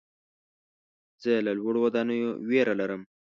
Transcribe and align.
زه 1.21 1.31
له 1.45 1.51
لوړو 1.59 1.79
ودانیو 1.83 2.29
ویره 2.49 2.73
لرم. 2.79 3.01